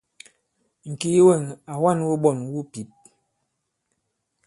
Ŋ̀kìi 0.89 1.21
wɛ̂ŋ 1.27 1.43
à 1.71 1.73
wa᷇n 1.81 1.99
wuɓɔn 2.09 2.37
wu 2.53 2.61
pǐp. 2.71 2.89